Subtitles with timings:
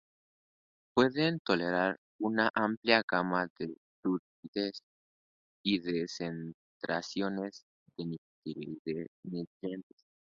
[0.95, 4.81] Pueden tolerar una amplia gama de turbidez
[5.63, 7.65] y de concentraciones
[7.99, 8.17] de
[9.25, 10.01] nutrientes.